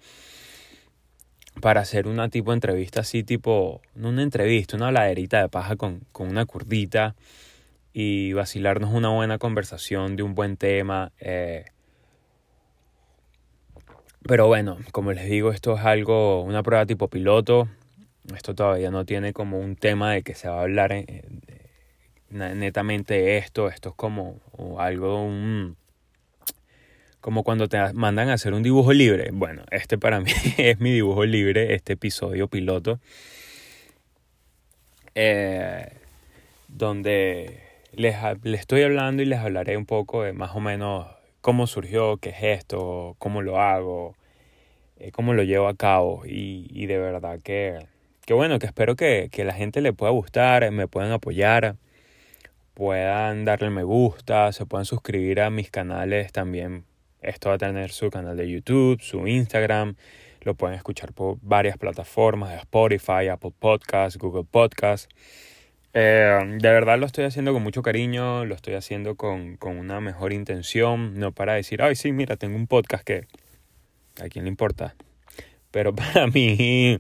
para 1.62 1.82
hacer 1.82 2.08
una 2.08 2.30
tipo 2.30 2.54
entrevista 2.54 3.02
así, 3.02 3.24
tipo, 3.24 3.82
no 3.96 4.10
una 4.10 4.24
entrevista, 4.24 4.78
una 4.78 4.92
laderita 4.92 5.42
de 5.42 5.50
paja 5.50 5.76
con, 5.76 6.02
con 6.12 6.30
una 6.30 6.46
curdita 6.46 7.16
y 7.94 8.34
vacilarnos 8.34 8.94
una 8.94 9.10
buena 9.10 9.38
conversación 9.38 10.16
de 10.16 10.24
un 10.24 10.36
buen 10.36 10.58
tema. 10.58 11.12
Eh. 11.20 11.66
Pero 14.24 14.48
bueno, 14.48 14.78
como 14.92 15.12
les 15.12 15.30
digo, 15.30 15.52
esto 15.52 15.76
es 15.76 15.86
algo, 15.86 16.44
una 16.44 16.64
prueba 16.64 16.86
tipo 16.86 17.08
piloto. 17.08 17.68
Esto 18.36 18.54
todavía 18.54 18.92
no 18.92 19.06
tiene 19.06 19.34
como 19.34 19.60
un 19.60 19.76
tema 19.76 20.14
de 20.14 20.22
que 20.22 20.36
se 20.36 20.48
va 20.50 20.60
a 20.60 20.62
hablar 20.62 20.94
netamente 22.32 23.38
esto. 23.38 23.70
Esto 23.70 23.90
es 23.90 23.96
como 23.96 24.40
algo, 24.78 25.24
un, 25.24 25.76
como 27.22 27.44
cuando 27.44 27.68
te 27.68 27.94
mandan 27.94 28.30
a 28.30 28.34
hacer 28.34 28.54
un 28.54 28.64
dibujo 28.64 28.94
libre. 28.94 29.30
Bueno, 29.34 29.64
este 29.72 29.98
para 29.98 30.20
mí 30.20 30.32
es 30.58 30.80
mi 30.80 30.92
dibujo 30.92 31.26
libre, 31.26 31.74
este 31.74 31.94
episodio 31.94 32.48
piloto. 32.48 33.00
Eh, 35.16 35.92
donde 36.68 37.62
les, 37.94 38.16
estoy 38.44 38.84
hablando 38.84 39.24
y 39.24 39.26
les 39.26 39.40
hablaré 39.40 39.76
un 39.76 39.86
poco 39.86 40.24
de 40.24 40.34
más 40.34 40.56
o 40.56 40.60
menos 40.60 41.08
cómo 41.42 41.68
surgió, 41.68 42.18
qué 42.18 42.30
es 42.30 42.44
esto, 42.44 43.16
cómo 43.18 43.42
lo 43.42 43.60
hago, 43.60 44.16
eh, 45.00 45.12
cómo 45.12 45.34
lo 45.34 45.44
llevo 45.44 45.68
a 45.68 45.76
cabo. 45.76 46.24
Y, 46.26 46.68
y 46.70 46.86
de 46.86 47.00
verdad 47.00 47.40
que, 47.44 47.80
que 48.26 48.34
bueno, 48.34 48.60
que 48.60 48.68
espero 48.68 48.96
que, 48.96 49.30
que 49.32 49.44
la 49.44 49.54
gente 49.54 49.82
le 49.82 49.94
pueda 49.94 50.12
gustar, 50.12 50.70
me 50.72 50.88
puedan 50.88 51.12
apoyar 51.12 51.76
puedan 52.80 53.44
darle 53.44 53.70
me 53.72 53.84
gusta, 53.84 54.54
se 54.54 54.66
puedan 54.66 54.86
suscribir 54.86 55.42
a 55.42 55.50
mis 55.50 55.70
canales 55.70 56.32
también 56.32 56.86
esto 57.22 57.50
va 57.50 57.56
a 57.56 57.58
tener 57.58 57.92
su 57.92 58.10
canal 58.10 58.38
de 58.38 58.50
YouTube, 58.50 59.02
su 59.02 59.28
Instagram. 59.28 59.98
Lo 60.44 60.56
pueden 60.56 60.78
escuchar 60.78 61.12
por 61.12 61.38
varias 61.42 61.78
plataformas, 61.78 62.58
Spotify, 62.62 63.28
Apple 63.30 63.52
Podcasts, 63.60 64.18
Google 64.18 64.46
Podcasts. 64.50 65.10
Eh, 65.94 66.58
de 66.62 66.70
verdad 66.70 66.98
lo 66.98 67.06
estoy 67.06 67.26
haciendo 67.26 67.52
con 67.52 67.64
mucho 67.64 67.82
cariño, 67.82 68.46
lo 68.46 68.56
estoy 68.56 68.76
haciendo 68.76 69.16
con, 69.16 69.58
con, 69.58 69.78
una 69.78 70.00
mejor 70.00 70.32
intención, 70.32 71.20
no 71.20 71.34
para 71.34 71.56
decir, 71.56 71.82
ay, 71.82 71.96
sí, 71.96 72.14
mira, 72.14 72.38
tengo 72.38 72.56
un 72.56 72.68
podcast 72.68 73.04
que 73.04 73.28
a 74.24 74.30
quién 74.30 74.46
le 74.46 74.50
importa. 74.50 74.96
Pero 75.72 75.94
para 75.96 76.28
mí 76.28 76.98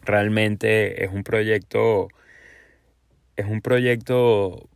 realmente 0.00 1.04
es 1.04 1.12
un 1.12 1.22
proyecto, 1.22 2.08
es 3.36 3.44
un 3.44 3.60
proyecto 3.60 4.70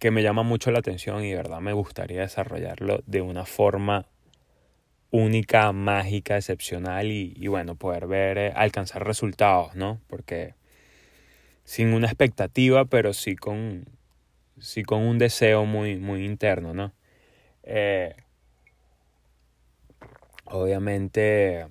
que 0.00 0.10
me 0.10 0.22
llama 0.22 0.42
mucho 0.42 0.70
la 0.70 0.78
atención 0.80 1.22
y 1.24 1.30
de 1.30 1.36
verdad 1.36 1.60
me 1.60 1.74
gustaría 1.74 2.22
desarrollarlo 2.22 3.02
de 3.06 3.20
una 3.20 3.44
forma 3.44 4.06
única, 5.10 5.72
mágica, 5.72 6.36
excepcional 6.36 7.10
y, 7.10 7.46
bueno, 7.48 7.74
poder 7.76 8.06
ver, 8.06 8.38
eh, 8.38 8.52
alcanzar 8.56 9.06
resultados, 9.06 9.74
¿no? 9.74 10.00
Porque 10.08 10.54
sin 11.64 11.92
una 11.92 12.06
expectativa, 12.06 12.86
pero 12.86 13.12
sí 13.12 13.36
con, 13.36 13.84
sí 14.58 14.84
con 14.84 15.02
un 15.02 15.18
deseo 15.18 15.66
muy, 15.66 15.96
muy 15.98 16.24
interno, 16.24 16.72
¿no? 16.72 16.92
Eh, 17.62 18.16
obviamente 20.46 21.66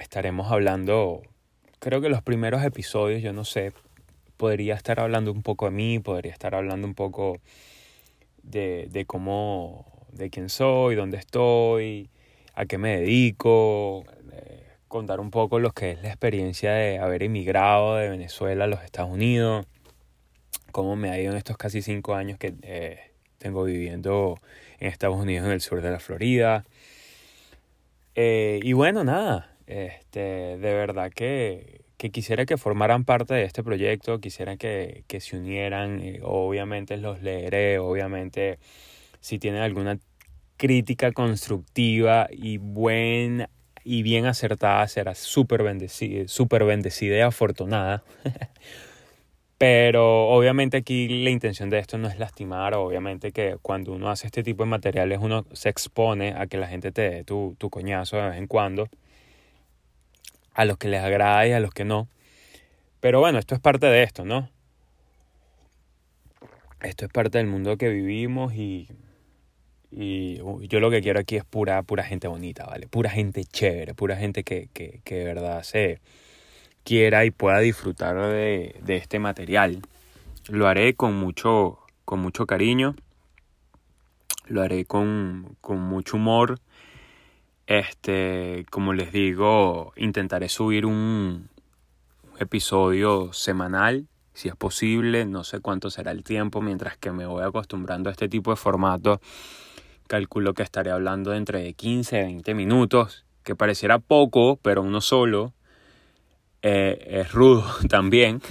estaremos 0.00 0.50
hablando, 0.50 1.22
creo 1.80 2.00
que 2.00 2.08
los 2.08 2.22
primeros 2.22 2.64
episodios, 2.64 3.22
yo 3.22 3.32
no 3.34 3.44
sé, 3.44 3.72
podría 4.36 4.74
estar 4.74 5.00
hablando 5.00 5.32
un 5.32 5.42
poco 5.42 5.66
de 5.66 5.72
mí, 5.72 5.98
podría 5.98 6.32
estar 6.32 6.54
hablando 6.54 6.86
un 6.86 6.94
poco 6.94 7.40
de, 8.42 8.88
de 8.90 9.04
cómo, 9.04 9.86
de 10.12 10.30
quién 10.30 10.48
soy, 10.48 10.94
dónde 10.94 11.18
estoy, 11.18 12.10
a 12.54 12.66
qué 12.66 12.78
me 12.78 13.00
dedico, 13.00 14.04
eh, 14.32 14.64
contar 14.88 15.20
un 15.20 15.30
poco 15.30 15.58
lo 15.58 15.70
que 15.72 15.92
es 15.92 16.02
la 16.02 16.08
experiencia 16.08 16.72
de 16.72 16.98
haber 16.98 17.22
emigrado 17.22 17.96
de 17.96 18.08
Venezuela 18.08 18.64
a 18.64 18.66
los 18.66 18.82
Estados 18.82 19.10
Unidos, 19.10 19.66
cómo 20.72 20.96
me 20.96 21.10
ha 21.10 21.20
ido 21.20 21.32
en 21.32 21.38
estos 21.38 21.56
casi 21.56 21.82
cinco 21.82 22.14
años 22.14 22.38
que 22.38 22.54
eh, 22.62 22.98
tengo 23.38 23.64
viviendo 23.64 24.38
en 24.78 24.88
Estados 24.88 25.16
Unidos, 25.16 25.46
en 25.46 25.52
el 25.52 25.60
sur 25.60 25.80
de 25.80 25.90
la 25.90 26.00
Florida. 26.00 26.64
Eh, 28.14 28.60
y 28.62 28.72
bueno, 28.72 29.04
nada, 29.04 29.56
este, 29.66 30.20
de 30.58 30.74
verdad 30.74 31.10
que, 31.12 31.83
que 32.04 32.10
quisiera 32.10 32.44
que 32.44 32.58
formaran 32.58 33.06
parte 33.06 33.32
de 33.32 33.44
este 33.44 33.62
proyecto, 33.62 34.20
quisiera 34.20 34.58
que, 34.58 35.04
que 35.06 35.22
se 35.22 35.38
unieran, 35.38 36.02
eh, 36.02 36.20
obviamente 36.22 36.98
los 36.98 37.22
leeré, 37.22 37.78
obviamente 37.78 38.58
si 39.20 39.38
tienen 39.38 39.62
alguna 39.62 39.98
crítica 40.58 41.12
constructiva 41.12 42.28
y 42.30 42.58
buena 42.58 43.48
y 43.84 44.02
bien 44.02 44.26
acertada 44.26 44.86
será 44.86 45.14
súper 45.14 45.62
bendecida, 45.62 46.28
super 46.28 46.64
bendecida 46.64 47.16
y 47.16 47.20
afortunada. 47.20 48.04
Pero 49.56 50.28
obviamente 50.28 50.76
aquí 50.76 51.24
la 51.24 51.30
intención 51.30 51.70
de 51.70 51.78
esto 51.78 51.96
no 51.96 52.08
es 52.08 52.18
lastimar, 52.18 52.74
obviamente 52.74 53.32
que 53.32 53.56
cuando 53.62 53.94
uno 53.94 54.10
hace 54.10 54.26
este 54.26 54.42
tipo 54.42 54.64
de 54.64 54.68
materiales 54.68 55.20
uno 55.22 55.46
se 55.54 55.70
expone 55.70 56.34
a 56.36 56.46
que 56.48 56.58
la 56.58 56.66
gente 56.66 56.92
te 56.92 57.08
dé 57.08 57.24
tu, 57.24 57.56
tu 57.56 57.70
coñazo 57.70 58.18
de 58.18 58.28
vez 58.28 58.36
en 58.36 58.46
cuando 58.46 58.90
a 60.54 60.64
los 60.64 60.78
que 60.78 60.88
les 60.88 61.02
agrada 61.02 61.46
y 61.46 61.52
a 61.52 61.60
los 61.60 61.72
que 61.72 61.84
no. 61.84 62.08
Pero 63.00 63.20
bueno, 63.20 63.38
esto 63.38 63.54
es 63.54 63.60
parte 63.60 63.86
de 63.86 64.02
esto, 64.02 64.24
¿no? 64.24 64.48
Esto 66.80 67.04
es 67.04 67.10
parte 67.10 67.38
del 67.38 67.46
mundo 67.46 67.76
que 67.76 67.88
vivimos 67.88 68.54
y, 68.54 68.88
y 69.90 70.38
yo 70.68 70.80
lo 70.80 70.90
que 70.90 71.02
quiero 71.02 71.20
aquí 71.20 71.36
es 71.36 71.44
pura, 71.44 71.82
pura 71.82 72.04
gente 72.04 72.28
bonita, 72.28 72.64
¿vale? 72.66 72.86
Pura 72.88 73.10
gente 73.10 73.44
chévere, 73.44 73.94
pura 73.94 74.16
gente 74.16 74.44
que, 74.44 74.68
que, 74.72 75.00
que 75.04 75.16
de 75.16 75.24
verdad 75.24 75.62
se 75.62 76.00
quiera 76.84 77.24
y 77.24 77.30
pueda 77.30 77.58
disfrutar 77.58 78.16
de, 78.16 78.76
de 78.82 78.96
este 78.96 79.18
material. 79.18 79.80
Lo 80.48 80.68
haré 80.68 80.94
con 80.94 81.14
mucho, 81.14 81.78
con 82.04 82.20
mucho 82.20 82.46
cariño, 82.46 82.94
lo 84.46 84.60
haré 84.62 84.84
con, 84.84 85.56
con 85.60 85.80
mucho 85.80 86.16
humor 86.16 86.60
este, 87.66 88.66
como 88.70 88.92
les 88.92 89.12
digo, 89.12 89.92
intentaré 89.96 90.48
subir 90.48 90.86
un 90.86 91.48
episodio 92.38 93.32
semanal, 93.32 94.06
si 94.32 94.48
es 94.48 94.56
posible, 94.56 95.24
no 95.24 95.44
sé 95.44 95.60
cuánto 95.60 95.90
será 95.90 96.10
el 96.10 96.24
tiempo, 96.24 96.60
mientras 96.60 96.96
que 96.96 97.12
me 97.12 97.26
voy 97.26 97.44
acostumbrando 97.44 98.10
a 98.10 98.12
este 98.12 98.28
tipo 98.28 98.50
de 98.50 98.56
formato, 98.56 99.20
calculo 100.08 100.54
que 100.54 100.62
estaré 100.62 100.90
hablando 100.90 101.30
de 101.30 101.38
entre 101.38 101.72
15 101.72 102.20
y 102.20 102.22
20 102.24 102.54
minutos, 102.54 103.24
que 103.42 103.54
pareciera 103.54 103.98
poco, 103.98 104.58
pero 104.60 104.82
uno 104.82 105.00
solo 105.00 105.54
eh, 106.62 107.20
es 107.20 107.32
rudo 107.32 107.64
también. 107.88 108.42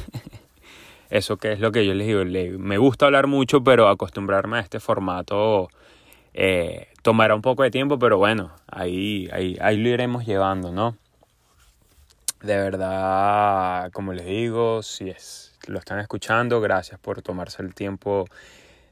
Eso 1.09 1.37
que 1.37 1.51
es 1.51 1.59
lo 1.59 1.71
que 1.71 1.85
yo 1.85 1.93
les 1.93 2.07
digo, 2.07 2.23
me 2.57 2.77
gusta 2.79 3.05
hablar 3.05 3.27
mucho, 3.27 3.63
pero 3.63 3.87
acostumbrarme 3.87 4.57
a 4.57 4.61
este 4.61 4.79
formato 4.79 5.67
eh, 6.33 6.87
tomará 7.03 7.35
un 7.35 7.41
poco 7.41 7.63
de 7.63 7.69
tiempo, 7.69 7.99
pero 7.99 8.17
bueno, 8.17 8.51
ahí, 8.65 9.29
ahí, 9.31 9.57
ahí 9.61 9.77
lo 9.77 9.89
iremos 9.89 10.25
llevando, 10.25 10.71
¿no? 10.71 10.97
De 12.41 12.55
verdad, 12.57 13.91
como 13.91 14.13
les 14.13 14.25
digo, 14.25 14.81
si 14.81 15.09
es, 15.09 15.53
lo 15.67 15.79
están 15.79 15.99
escuchando, 15.99 16.61
gracias 16.61 16.99
por 16.99 17.21
tomarse 17.21 17.61
el 17.61 17.75
tiempo 17.75 18.25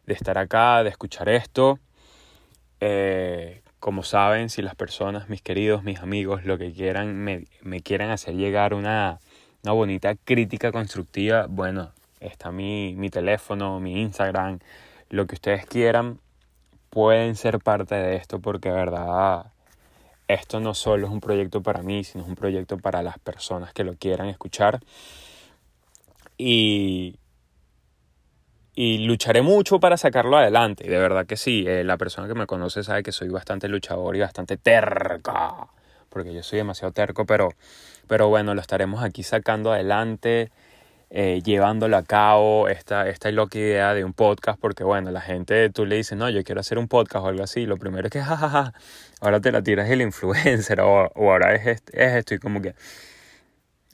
de 0.05 0.13
estar 0.13 0.37
acá, 0.37 0.83
de 0.83 0.89
escuchar 0.89 1.29
esto. 1.29 1.79
Eh, 2.81 3.61
como 3.79 4.03
saben, 4.03 4.49
si 4.49 4.61
las 4.61 4.75
personas, 4.75 5.29
mis 5.29 5.41
queridos, 5.41 5.83
mis 5.83 5.99
amigos, 5.99 6.45
lo 6.45 6.57
que 6.57 6.73
quieran, 6.73 7.15
me, 7.15 7.45
me 7.61 7.81
quieran 7.81 8.09
hacer 8.09 8.35
llegar 8.35 8.73
una, 8.73 9.19
una 9.63 9.71
bonita 9.73 10.15
crítica 10.15 10.73
constructiva, 10.73 11.45
bueno, 11.49 11.93
está 12.19 12.51
mi, 12.51 12.93
mi 12.95 13.09
teléfono, 13.09 13.79
mi 13.79 14.01
Instagram, 14.01 14.59
lo 15.09 15.27
que 15.27 15.35
ustedes 15.35 15.65
quieran 15.65 16.19
pueden 16.91 17.35
ser 17.35 17.59
parte 17.59 17.95
de 17.95 18.17
esto 18.17 18.39
porque 18.39 18.69
verdad 18.69 19.45
esto 20.27 20.59
no 20.59 20.73
solo 20.73 21.07
es 21.07 21.13
un 21.13 21.19
proyecto 21.19 21.61
para 21.61 21.81
mí, 21.81 22.03
sino 22.03 22.23
es 22.23 22.29
un 22.29 22.35
proyecto 22.35 22.77
para 22.77 23.01
las 23.01 23.17
personas 23.19 23.73
que 23.73 23.83
lo 23.83 23.95
quieran 23.95 24.27
escuchar. 24.27 24.79
Y, 26.37 27.17
y 28.75 28.99
lucharé 28.99 29.41
mucho 29.41 29.79
para 29.79 29.97
sacarlo 29.97 30.37
adelante. 30.37 30.89
De 30.89 30.97
verdad 30.97 31.25
que 31.25 31.37
sí, 31.37 31.65
eh, 31.67 31.83
la 31.83 31.97
persona 31.97 32.27
que 32.27 32.33
me 32.33 32.45
conoce 32.45 32.83
sabe 32.83 33.03
que 33.03 33.11
soy 33.11 33.29
bastante 33.29 33.67
luchador 33.67 34.15
y 34.15 34.19
bastante 34.19 34.57
terca, 34.57 35.67
porque 36.09 36.33
yo 36.33 36.43
soy 36.43 36.57
demasiado 36.57 36.93
terco, 36.93 37.25
pero, 37.25 37.49
pero 38.07 38.29
bueno, 38.29 38.53
lo 38.53 38.61
estaremos 38.61 39.03
aquí 39.03 39.23
sacando 39.23 39.73
adelante. 39.73 40.51
Eh, 41.13 41.41
llevándolo 41.43 41.97
a 41.97 42.03
cabo, 42.03 42.69
esta, 42.69 43.09
esta 43.09 43.29
loca 43.31 43.59
idea 43.59 43.93
de 43.93 44.05
un 44.05 44.13
podcast, 44.13 44.57
porque 44.57 44.85
bueno, 44.85 45.11
la 45.11 45.19
gente, 45.19 45.69
tú 45.69 45.85
le 45.85 45.97
dices, 45.97 46.17
no, 46.17 46.29
yo 46.29 46.41
quiero 46.45 46.61
hacer 46.61 46.77
un 46.77 46.87
podcast 46.87 47.25
o 47.25 47.27
algo 47.27 47.43
así, 47.43 47.65
lo 47.65 47.75
primero 47.75 48.07
es 48.07 48.13
que, 48.13 48.21
jajaja, 48.21 48.73
ahora 49.19 49.41
te 49.41 49.51
la 49.51 49.61
tiras 49.61 49.89
el 49.89 50.01
influencer 50.01 50.79
o, 50.81 51.11
ahora 51.13 51.53
es, 51.55 51.83
es 51.91 52.13
esto 52.15 52.33
y 52.35 52.39
como 52.39 52.61
que, 52.61 52.75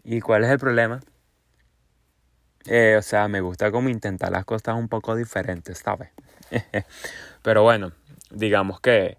¿y 0.03 0.21
cuál 0.21 0.43
es 0.43 0.51
el 0.51 0.59
problema? 0.59 1.01
Eh, 2.67 2.97
o 3.00 3.01
sea, 3.01 3.27
me 3.27 3.41
gusta 3.41 3.71
como 3.71 3.89
intentar 3.89 4.31
las 4.31 4.45
cosas 4.45 4.75
un 4.75 4.88
poco 4.88 5.15
diferentes, 5.15 5.79
¿sabes? 5.79 6.09
Pero 7.41 7.63
bueno, 7.63 7.93
digamos 8.29 8.79
que, 8.79 9.17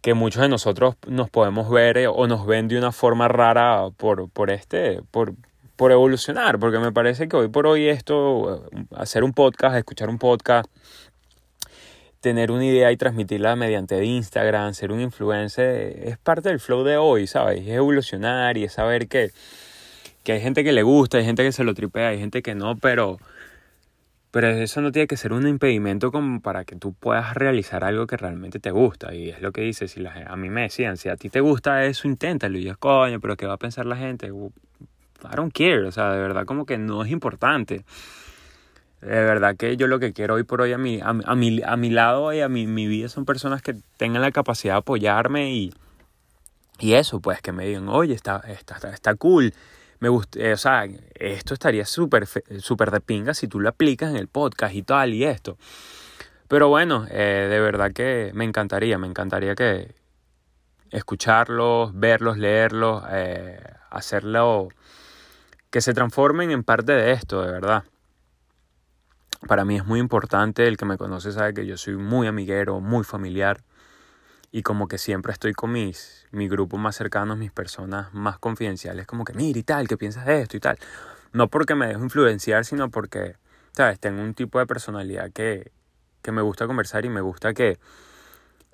que 0.00 0.14
muchos 0.14 0.42
de 0.42 0.48
nosotros 0.48 0.94
nos 1.08 1.28
podemos 1.28 1.68
ver 1.70 1.98
eh, 1.98 2.06
o 2.06 2.28
nos 2.28 2.46
ven 2.46 2.68
de 2.68 2.78
una 2.78 2.92
forma 2.92 3.26
rara 3.26 3.88
por, 3.96 4.30
por 4.30 4.50
este, 4.52 5.02
por, 5.10 5.34
por 5.76 5.92
evolucionar, 5.92 6.58
porque 6.58 6.78
me 6.78 6.92
parece 6.92 7.28
que 7.28 7.36
hoy 7.36 7.48
por 7.48 7.66
hoy 7.66 7.88
esto, 7.88 8.68
hacer 8.94 9.24
un 9.24 9.32
podcast, 9.32 9.76
escuchar 9.76 10.08
un 10.08 10.18
podcast, 10.18 10.70
tener 12.20 12.50
una 12.50 12.64
idea 12.64 12.90
y 12.92 12.96
transmitirla 12.96 13.56
mediante 13.56 14.02
Instagram, 14.04 14.74
ser 14.74 14.92
un 14.92 15.00
influencer, 15.00 16.08
es 16.08 16.18
parte 16.18 16.48
del 16.48 16.60
flow 16.60 16.84
de 16.84 16.96
hoy, 16.96 17.26
¿sabes? 17.26 17.60
Es 17.62 17.68
evolucionar 17.68 18.56
y 18.56 18.64
es 18.64 18.72
saber 18.72 19.08
que, 19.08 19.30
que 20.22 20.32
hay 20.32 20.40
gente 20.40 20.64
que 20.64 20.72
le 20.72 20.82
gusta, 20.82 21.18
hay 21.18 21.24
gente 21.24 21.42
que 21.42 21.52
se 21.52 21.64
lo 21.64 21.74
tripea, 21.74 22.08
hay 22.08 22.18
gente 22.18 22.42
que 22.42 22.54
no, 22.54 22.76
pero 22.76 23.18
pero 24.34 24.48
eso 24.48 24.80
no 24.80 24.90
tiene 24.90 25.06
que 25.06 25.16
ser 25.16 25.32
un 25.32 25.46
impedimento 25.46 26.10
como 26.10 26.40
para 26.40 26.64
que 26.64 26.74
tú 26.74 26.92
puedas 26.92 27.34
realizar 27.34 27.84
algo 27.84 28.08
que 28.08 28.16
realmente 28.16 28.58
te 28.58 28.72
gusta. 28.72 29.14
Y 29.14 29.28
es 29.28 29.40
lo 29.40 29.52
que 29.52 29.60
dice, 29.60 29.86
si 29.86 30.00
la, 30.00 30.24
a 30.26 30.34
mí 30.34 30.50
me 30.50 30.62
decían, 30.62 30.96
si 30.96 31.08
a 31.08 31.14
ti 31.16 31.28
te 31.30 31.38
gusta 31.38 31.84
eso, 31.84 32.08
inténtalo. 32.08 32.58
Y 32.58 32.64
yo, 32.64 32.76
coño, 32.76 33.20
pero 33.20 33.36
¿qué 33.36 33.46
va 33.46 33.52
a 33.54 33.58
pensar 33.58 33.86
la 33.86 33.96
gente? 33.96 34.32
I 35.32 35.36
don't 35.36 35.52
care, 35.52 35.86
o 35.86 35.92
sea, 35.92 36.12
de 36.12 36.20
verdad 36.20 36.44
como 36.46 36.66
que 36.66 36.78
no 36.78 37.04
es 37.04 37.10
importante. 37.10 37.84
De 39.00 39.08
verdad 39.08 39.56
que 39.56 39.76
yo 39.76 39.86
lo 39.86 39.98
que 39.98 40.12
quiero 40.12 40.34
hoy 40.34 40.44
por 40.44 40.62
hoy 40.62 40.72
a 40.72 40.78
mi, 40.78 41.00
a, 41.02 41.12
mi, 41.12 41.60
a 41.62 41.76
mi 41.76 41.90
lado 41.90 42.32
y 42.32 42.40
a 42.40 42.48
mi, 42.48 42.66
mi 42.66 42.86
vida 42.86 43.08
son 43.08 43.24
personas 43.24 43.60
que 43.60 43.76
tengan 43.98 44.22
la 44.22 44.32
capacidad 44.32 44.74
de 44.74 44.78
apoyarme 44.78 45.52
y, 45.52 45.74
y 46.78 46.94
eso, 46.94 47.20
pues 47.20 47.42
que 47.42 47.52
me 47.52 47.66
digan, 47.66 47.88
oye, 47.88 48.14
está, 48.14 48.42
está, 48.46 48.78
está 48.90 49.14
cool 49.14 49.52
me 50.04 50.10
gusta, 50.10 50.38
eh, 50.38 50.52
o 50.52 50.56
sea, 50.58 50.86
esto 51.14 51.54
estaría 51.54 51.86
súper 51.86 52.26
super 52.60 52.90
de 52.90 53.00
pinga 53.00 53.32
si 53.32 53.48
tú 53.48 53.58
lo 53.58 53.70
aplicas 53.70 54.10
en 54.10 54.16
el 54.16 54.28
podcast 54.28 54.74
y 54.74 54.82
tal 54.82 55.14
y 55.14 55.24
esto. 55.24 55.56
Pero 56.46 56.68
bueno, 56.68 57.06
eh, 57.10 57.46
de 57.48 57.60
verdad 57.60 57.92
que 57.92 58.30
me 58.34 58.44
encantaría, 58.44 58.98
me 58.98 59.06
encantaría 59.06 59.54
que 59.54 59.94
escucharlos, 60.90 61.98
verlos, 61.98 62.36
leerlos, 62.36 63.02
eh, 63.10 63.58
hacerlo, 63.90 64.68
que 65.74 65.80
se 65.80 65.92
transformen 65.92 66.52
en 66.52 66.62
parte 66.62 66.92
de 66.92 67.10
esto, 67.10 67.42
de 67.42 67.50
verdad. 67.50 67.82
Para 69.48 69.64
mí 69.64 69.74
es 69.74 69.84
muy 69.84 69.98
importante, 69.98 70.68
el 70.68 70.76
que 70.76 70.84
me 70.84 70.96
conoce 70.96 71.32
sabe 71.32 71.52
que 71.52 71.66
yo 71.66 71.76
soy 71.76 71.96
muy 71.96 72.28
amiguero, 72.28 72.78
muy 72.78 73.02
familiar 73.02 73.60
y 74.52 74.62
como 74.62 74.86
que 74.86 74.98
siempre 74.98 75.32
estoy 75.32 75.52
con 75.52 75.72
mis, 75.72 76.28
mi 76.30 76.46
grupo 76.46 76.76
más 76.76 76.94
cercano, 76.94 77.34
mis 77.34 77.50
personas 77.50 78.14
más 78.14 78.38
confidenciales, 78.38 79.04
como 79.08 79.24
que 79.24 79.32
mira 79.32 79.58
y 79.58 79.64
tal, 79.64 79.88
¿qué 79.88 79.96
piensas 79.96 80.26
de 80.26 80.42
esto 80.42 80.56
y 80.56 80.60
tal? 80.60 80.78
No 81.32 81.48
porque 81.48 81.74
me 81.74 81.88
dejo 81.88 82.04
influenciar, 82.04 82.64
sino 82.64 82.88
porque, 82.88 83.34
¿sabes? 83.72 83.98
Tengo 83.98 84.22
un 84.22 84.34
tipo 84.34 84.60
de 84.60 84.66
personalidad 84.66 85.32
que, 85.32 85.72
que 86.22 86.30
me 86.30 86.42
gusta 86.42 86.68
conversar 86.68 87.04
y 87.04 87.08
me 87.08 87.20
gusta 87.20 87.52
que 87.52 87.80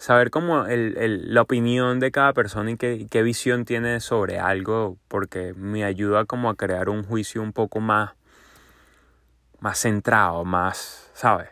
saber 0.00 0.30
como 0.30 0.64
el, 0.64 0.96
el, 0.96 1.34
la 1.34 1.42
opinión 1.42 2.00
de 2.00 2.10
cada 2.10 2.32
persona 2.32 2.70
y 2.70 2.78
qué, 2.78 3.06
qué 3.10 3.22
visión 3.22 3.66
tiene 3.66 4.00
sobre 4.00 4.38
algo, 4.38 4.96
porque 5.08 5.52
me 5.52 5.84
ayuda 5.84 6.24
como 6.24 6.48
a 6.48 6.56
crear 6.56 6.88
un 6.88 7.04
juicio 7.04 7.42
un 7.42 7.52
poco 7.52 7.80
más, 7.80 8.12
más 9.60 9.78
centrado, 9.78 10.46
más, 10.46 11.10
¿sabes? 11.12 11.50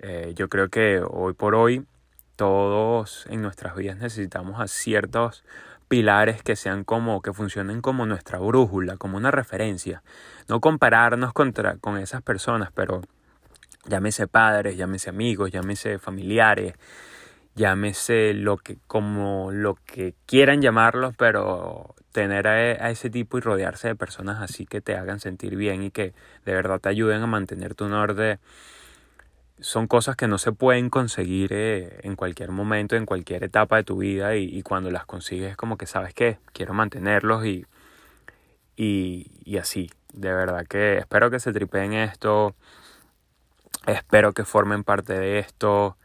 Eh, 0.00 0.32
yo 0.34 0.48
creo 0.48 0.68
que 0.70 1.02
hoy 1.08 1.34
por 1.34 1.54
hoy 1.54 1.86
todos 2.34 3.26
en 3.30 3.42
nuestras 3.42 3.76
vidas 3.76 3.96
necesitamos 3.96 4.60
a 4.60 4.66
ciertos 4.66 5.44
pilares 5.86 6.42
que 6.42 6.56
sean 6.56 6.82
como, 6.82 7.22
que 7.22 7.32
funcionen 7.32 7.80
como 7.80 8.06
nuestra 8.06 8.40
brújula, 8.40 8.96
como 8.96 9.18
una 9.18 9.30
referencia. 9.30 10.02
No 10.48 10.60
compararnos 10.60 11.32
contra, 11.32 11.76
con 11.76 11.96
esas 11.98 12.22
personas, 12.22 12.70
pero 12.74 13.02
llámese 13.86 14.26
padres, 14.26 14.76
llámese 14.76 15.10
amigos, 15.10 15.52
llámese 15.52 16.00
familiares, 16.00 16.74
llámese 17.54 18.34
lo 18.34 18.56
que, 18.56 18.78
como 18.86 19.50
lo 19.52 19.76
que 19.86 20.14
quieran 20.26 20.62
llamarlos, 20.62 21.14
pero 21.16 21.94
tener 22.12 22.46
a, 22.46 22.52
a, 22.52 22.90
ese 22.90 23.10
tipo 23.10 23.38
y 23.38 23.40
rodearse 23.40 23.88
de 23.88 23.94
personas 23.96 24.40
así 24.42 24.66
que 24.66 24.80
te 24.80 24.96
hagan 24.96 25.20
sentir 25.20 25.56
bien 25.56 25.82
y 25.82 25.90
que 25.90 26.14
de 26.44 26.54
verdad 26.54 26.80
te 26.80 26.88
ayuden 26.88 27.22
a 27.22 27.26
mantener 27.26 27.74
tu 27.74 27.88
norte 27.88 28.38
son 29.60 29.86
cosas 29.86 30.16
que 30.16 30.28
no 30.28 30.38
se 30.38 30.52
pueden 30.52 30.90
conseguir 30.90 31.52
eh, 31.52 32.00
en 32.02 32.16
cualquier 32.16 32.50
momento, 32.50 32.96
en 32.96 33.06
cualquier 33.06 33.44
etapa 33.44 33.76
de 33.76 33.84
tu 33.84 33.98
vida 33.98 34.36
y, 34.36 34.62
cuando 34.62 34.90
las 34.90 35.06
consigues 35.06 35.56
como 35.56 35.76
que 35.76 35.86
sabes 35.86 36.14
que 36.14 36.38
quiero 36.52 36.74
mantenerlos 36.74 37.46
y, 37.46 37.66
y, 38.76 39.56
así. 39.58 39.90
De 40.12 40.32
verdad 40.32 40.66
que 40.66 40.98
espero 40.98 41.30
que 41.30 41.40
se 41.40 41.52
tripeen 41.52 41.92
esto, 41.92 42.54
espero 43.86 44.32
que 44.32 44.44
formen 44.44 44.84
parte 44.84 45.14
de 45.14 45.38
esto. 45.38 45.96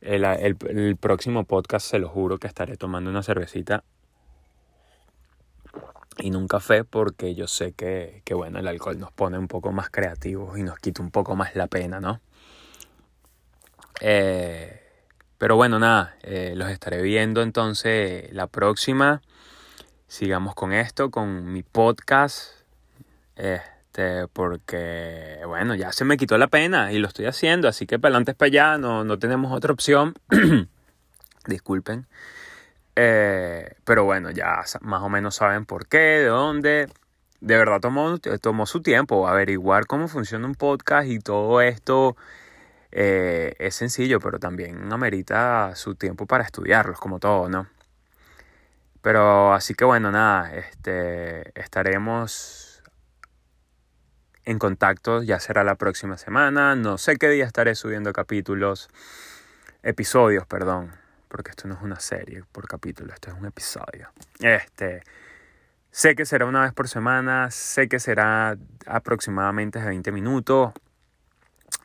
El, 0.00 0.24
el, 0.24 0.96
próximo 0.96 1.44
podcast 1.44 1.88
se 1.88 1.98
lo 1.98 2.08
juro 2.08 2.38
que 2.38 2.46
estaré 2.46 2.76
tomando 2.76 3.10
una 3.10 3.22
cervecita 3.22 3.82
y 6.18 6.34
un 6.34 6.46
café 6.48 6.84
porque 6.84 7.34
yo 7.34 7.46
sé 7.46 7.72
que, 7.72 8.22
que 8.24 8.34
bueno, 8.34 8.58
el 8.58 8.68
alcohol 8.68 8.98
nos 8.98 9.12
pone 9.12 9.38
un 9.38 9.48
poco 9.48 9.72
más 9.72 9.90
creativos 9.90 10.58
y 10.58 10.62
nos 10.62 10.78
quita 10.78 11.02
un 11.02 11.10
poco 11.10 11.34
más 11.34 11.56
la 11.56 11.66
pena, 11.66 12.00
¿no? 12.00 12.20
Eh, 14.00 14.82
pero 15.38 15.56
bueno, 15.56 15.78
nada, 15.78 16.16
eh, 16.22 16.54
los 16.56 16.70
estaré 16.70 17.02
viendo 17.02 17.42
entonces 17.42 18.32
la 18.32 18.46
próxima. 18.46 19.22
Sigamos 20.08 20.54
con 20.54 20.72
esto, 20.72 21.10
con 21.10 21.52
mi 21.52 21.62
podcast. 21.62 22.52
Este, 23.96 24.28
porque, 24.28 25.40
bueno, 25.46 25.74
ya 25.74 25.90
se 25.90 26.04
me 26.04 26.18
quitó 26.18 26.36
la 26.36 26.48
pena 26.48 26.92
y 26.92 26.98
lo 26.98 27.08
estoy 27.08 27.24
haciendo, 27.24 27.66
así 27.66 27.86
que 27.86 27.98
para 27.98 28.10
adelante 28.10 28.32
es 28.32 28.36
para 28.36 28.48
allá, 28.48 28.78
no, 28.78 29.04
no 29.04 29.18
tenemos 29.18 29.52
otra 29.52 29.72
opción. 29.72 30.14
Disculpen. 31.46 32.06
Eh, 32.94 33.74
pero 33.84 34.04
bueno, 34.04 34.30
ya 34.30 34.62
más 34.82 35.02
o 35.02 35.08
menos 35.08 35.36
saben 35.36 35.64
por 35.64 35.88
qué, 35.88 35.98
de 35.98 36.26
dónde. 36.26 36.88
De 37.40 37.56
verdad 37.56 37.80
tomó, 37.80 38.18
tomó 38.18 38.66
su 38.66 38.82
tiempo 38.82 39.28
averiguar 39.28 39.86
cómo 39.86 40.08
funciona 40.08 40.46
un 40.46 40.56
podcast 40.56 41.08
y 41.08 41.18
todo 41.18 41.62
esto 41.62 42.16
eh, 42.92 43.54
es 43.58 43.76
sencillo, 43.76 44.20
pero 44.20 44.38
también 44.38 44.92
amerita 44.92 45.74
su 45.74 45.94
tiempo 45.94 46.26
para 46.26 46.44
estudiarlos, 46.44 47.00
como 47.00 47.18
todo, 47.18 47.48
¿no? 47.48 47.66
Pero 49.02 49.54
así 49.54 49.74
que 49.74 49.84
bueno, 49.86 50.10
nada, 50.10 50.54
este, 50.54 51.58
estaremos 51.58 52.65
en 54.46 54.58
contacto, 54.58 55.22
ya 55.22 55.40
será 55.40 55.64
la 55.64 55.74
próxima 55.74 56.16
semana, 56.16 56.76
no 56.76 56.98
sé 56.98 57.16
qué 57.16 57.28
día 57.28 57.44
estaré 57.44 57.74
subiendo 57.74 58.12
capítulos, 58.12 58.88
episodios, 59.82 60.46
perdón, 60.46 60.92
porque 61.28 61.50
esto 61.50 61.66
no 61.66 61.74
es 61.74 61.82
una 61.82 61.98
serie 61.98 62.44
por 62.52 62.68
capítulo, 62.68 63.12
esto 63.12 63.30
es 63.30 63.36
un 63.36 63.46
episodio. 63.46 64.08
Este, 64.38 65.02
sé 65.90 66.14
que 66.14 66.24
será 66.24 66.46
una 66.46 66.62
vez 66.62 66.72
por 66.72 66.88
semana, 66.88 67.50
sé 67.50 67.88
que 67.88 67.98
será 67.98 68.56
aproximadamente 68.86 69.80
20 69.80 70.12
minutos, 70.12 70.72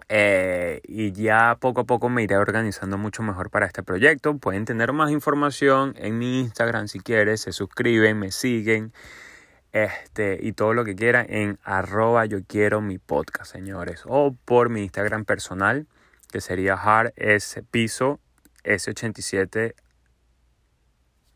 eh, 0.07 0.81
y 0.83 1.13
ya 1.13 1.57
poco 1.59 1.81
a 1.81 1.83
poco 1.85 2.09
me 2.09 2.21
iré 2.21 2.37
organizando 2.37 2.97
mucho 2.97 3.23
mejor 3.23 3.49
para 3.49 3.65
este 3.65 3.81
proyecto. 3.81 4.37
Pueden 4.37 4.65
tener 4.65 4.91
más 4.91 5.09
información 5.09 5.95
en 5.97 6.19
mi 6.19 6.41
Instagram 6.41 6.89
si 6.89 6.99
quieres, 6.99 7.41
se 7.41 7.53
suscriben, 7.53 8.19
me 8.19 8.31
siguen 8.31 8.91
este, 9.71 10.39
y 10.41 10.53
todo 10.53 10.73
lo 10.73 10.83
que 10.83 10.95
quieran 10.95 11.25
en 11.29 11.59
arroba 11.63 12.25
yo 12.25 12.39
quiero 12.45 12.81
mi 12.81 12.97
podcast, 12.97 13.51
señores. 13.51 14.03
O 14.05 14.35
por 14.45 14.69
mi 14.69 14.83
Instagram 14.83 15.25
personal, 15.25 15.87
que 16.31 16.41
sería 16.41 16.73
hard 16.73 17.13
s 17.15 17.63
piso 17.63 18.19
s87. 18.63 19.73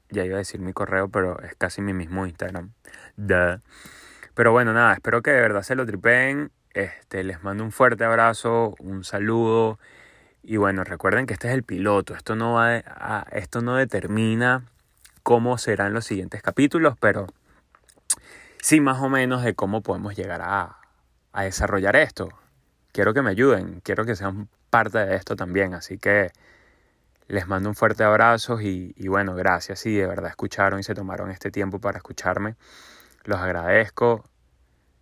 Ya 0.09 0.23
iba 0.25 0.35
a 0.35 0.39
decir 0.39 0.59
mi 0.59 0.73
correo, 0.73 1.09
pero 1.09 1.39
es 1.41 1.55
casi 1.55 1.81
mi 1.81 1.93
mismo 1.93 2.25
Instagram. 2.25 2.73
Pero 4.33 4.51
bueno, 4.51 4.73
nada, 4.73 4.93
espero 4.93 5.21
que 5.21 5.31
de 5.31 5.41
verdad 5.41 5.63
se 5.63 5.75
lo 5.75 5.85
tripen 5.85 6.51
este, 6.75 7.23
les 7.23 7.41
mando 7.41 7.63
un 7.63 7.71
fuerte 7.71 8.03
abrazo, 8.03 8.75
un 8.79 9.03
saludo. 9.03 9.79
Y 10.43 10.57
bueno, 10.57 10.83
recuerden 10.83 11.25
que 11.25 11.33
este 11.33 11.47
es 11.47 11.53
el 11.53 11.63
piloto. 11.63 12.13
Esto 12.13 12.35
no, 12.35 12.53
va 12.53 12.75
a, 12.75 13.25
esto 13.31 13.61
no 13.61 13.77
determina 13.77 14.63
cómo 15.23 15.57
serán 15.57 15.93
los 15.93 16.05
siguientes 16.05 16.41
capítulos, 16.41 16.95
pero 16.99 17.27
sí 18.65 18.81
más 18.81 18.99
o 18.99 19.09
menos 19.09 19.43
de 19.43 19.53
cómo 19.53 19.81
podemos 19.81 20.15
llegar 20.15 20.41
a, 20.41 20.79
a 21.33 21.43
desarrollar 21.43 21.95
esto. 21.95 22.29
Quiero 22.91 23.13
que 23.13 23.21
me 23.21 23.29
ayuden, 23.29 23.79
quiero 23.83 24.05
que 24.05 24.15
sean 24.15 24.49
parte 24.71 24.97
de 24.97 25.15
esto 25.15 25.35
también. 25.35 25.75
Así 25.75 25.99
que 25.99 26.31
les 27.27 27.47
mando 27.47 27.69
un 27.69 27.75
fuerte 27.75 28.03
abrazo 28.03 28.59
y, 28.59 28.95
y 28.97 29.07
bueno, 29.07 29.35
gracias 29.35 29.81
si 29.81 29.95
de 29.95 30.07
verdad 30.07 30.31
escucharon 30.31 30.79
y 30.79 30.83
se 30.83 30.95
tomaron 30.95 31.29
este 31.29 31.51
tiempo 31.51 31.79
para 31.79 31.99
escucharme. 31.99 32.55
Los 33.25 33.37
agradezco 33.37 34.23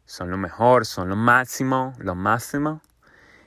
son 0.05 0.29
lo 0.29 0.37
mejor, 0.37 0.85
son 0.85 1.07
lo 1.07 1.15
máximo, 1.15 1.93
lo 1.99 2.15
máximo. 2.15 2.81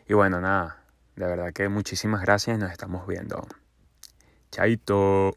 Y 0.09 0.15
bueno, 0.15 0.41
nada, 0.41 0.83
de 1.17 1.27
verdad 1.27 1.53
que 1.53 1.69
muchísimas 1.69 2.23
gracias 2.23 2.57
y 2.57 2.61
nos 2.61 2.73
estamos 2.73 3.07
viendo. 3.07 3.47
Chaito. 4.51 5.37